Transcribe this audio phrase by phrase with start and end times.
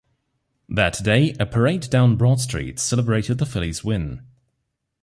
[0.67, 4.25] That day, a parade down Broad Street celebrated the Phillies win.